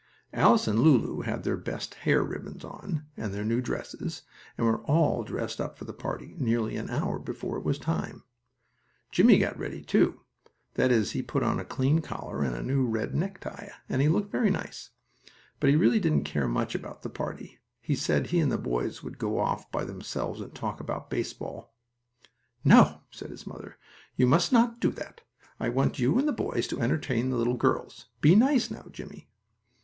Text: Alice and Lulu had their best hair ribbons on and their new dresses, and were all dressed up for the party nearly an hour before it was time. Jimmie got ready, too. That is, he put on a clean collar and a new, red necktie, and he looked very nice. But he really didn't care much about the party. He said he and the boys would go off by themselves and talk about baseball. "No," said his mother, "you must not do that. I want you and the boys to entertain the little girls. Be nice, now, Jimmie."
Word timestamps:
Alice 0.33 0.67
and 0.67 0.79
Lulu 0.79 1.19
had 1.21 1.43
their 1.43 1.55
best 1.57 1.93
hair 1.93 2.23
ribbons 2.23 2.65
on 2.65 3.05
and 3.15 3.31
their 3.31 3.45
new 3.45 3.61
dresses, 3.61 4.23
and 4.57 4.65
were 4.65 4.81
all 4.85 5.23
dressed 5.23 5.61
up 5.61 5.77
for 5.77 5.85
the 5.85 5.93
party 5.93 6.33
nearly 6.39 6.75
an 6.75 6.89
hour 6.89 7.19
before 7.19 7.55
it 7.55 7.63
was 7.63 7.77
time. 7.77 8.23
Jimmie 9.11 9.37
got 9.37 9.59
ready, 9.59 9.83
too. 9.83 10.21
That 10.73 10.91
is, 10.91 11.11
he 11.11 11.21
put 11.21 11.43
on 11.43 11.59
a 11.59 11.63
clean 11.63 11.99
collar 12.01 12.41
and 12.41 12.55
a 12.55 12.63
new, 12.63 12.87
red 12.87 13.13
necktie, 13.13 13.67
and 13.87 14.01
he 14.01 14.09
looked 14.09 14.31
very 14.31 14.49
nice. 14.49 14.89
But 15.59 15.69
he 15.69 15.75
really 15.75 15.99
didn't 15.99 16.23
care 16.23 16.47
much 16.47 16.73
about 16.73 17.03
the 17.03 17.09
party. 17.11 17.59
He 17.79 17.93
said 17.95 18.25
he 18.25 18.39
and 18.39 18.51
the 18.51 18.57
boys 18.57 19.03
would 19.03 19.19
go 19.19 19.37
off 19.37 19.71
by 19.71 19.85
themselves 19.85 20.41
and 20.41 20.55
talk 20.55 20.79
about 20.79 21.11
baseball. 21.11 21.75
"No," 22.65 23.01
said 23.11 23.29
his 23.29 23.45
mother, 23.45 23.77
"you 24.15 24.25
must 24.25 24.51
not 24.51 24.79
do 24.79 24.89
that. 24.93 25.21
I 25.59 25.69
want 25.69 25.99
you 25.99 26.17
and 26.17 26.27
the 26.27 26.31
boys 26.33 26.65
to 26.69 26.81
entertain 26.81 27.29
the 27.29 27.37
little 27.37 27.53
girls. 27.53 28.07
Be 28.19 28.33
nice, 28.35 28.71
now, 28.71 28.87
Jimmie." 28.91 29.29